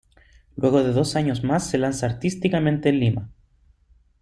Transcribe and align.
Luego 0.55 0.81
de 0.83 0.93
dos 0.93 1.15
años 1.15 1.43
más 1.43 1.69
se 1.69 1.77
lanza 1.77 2.07
artísticamente 2.07 2.89
en 2.89 2.99
Lima. 3.01 3.29